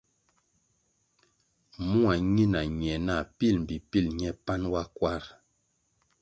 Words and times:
Mua 1.89 2.13
ñina 2.35 2.59
ñe 2.79 2.93
nah 3.07 3.23
pil 3.37 3.55
mbpi 3.61 3.75
pil 3.89 4.05
ñe 4.19 4.29
panʼ 4.45 4.65
wa 4.73 4.83
kwarʼ. 4.97 5.27